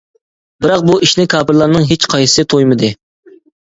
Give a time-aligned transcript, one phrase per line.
[0.65, 2.95] بىراق بۇ ئىشنى كاپىرلارنىڭ ھېچ قايسىسى تۇيمىدى.